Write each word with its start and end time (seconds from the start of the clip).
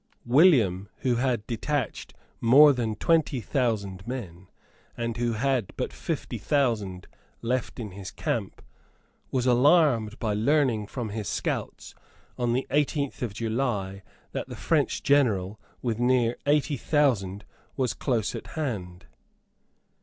William, 0.25 0.89
who 1.01 1.17
had 1.17 1.45
detached 1.45 2.15
more 2.39 2.73
than 2.73 2.95
twenty 2.95 3.39
thousand 3.39 4.07
men, 4.07 4.47
and 4.97 5.17
who 5.17 5.33
had 5.33 5.71
but 5.77 5.93
fifty 5.93 6.39
thousand 6.39 7.05
left 7.43 7.79
in 7.79 7.91
his 7.91 8.09
camp, 8.09 8.63
was 9.29 9.45
alarmed 9.45 10.17
by 10.17 10.33
learning 10.33 10.87
from 10.87 11.09
his 11.09 11.29
scouts, 11.29 11.93
on 12.35 12.51
the 12.53 12.65
eighteenth 12.71 13.21
of 13.21 13.31
July, 13.35 14.01
that 14.31 14.49
the 14.49 14.55
French 14.55 15.03
General, 15.03 15.59
with 15.83 15.99
near 15.99 16.35
eighty 16.47 16.77
thousand, 16.77 17.45
was 17.77 17.93
close 17.93 18.33
at 18.33 18.47
hand. 18.57 19.05